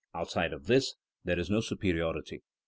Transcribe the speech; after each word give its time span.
Outside 0.15 0.51
of 0.51 0.65
this, 0.65 0.95
there 1.23 1.37
is 1.37 1.51
no 1.51 1.61
superiority. 1.61 2.41